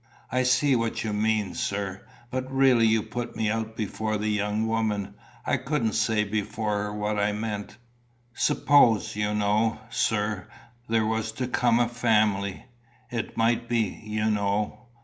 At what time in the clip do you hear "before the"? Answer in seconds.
3.75-4.29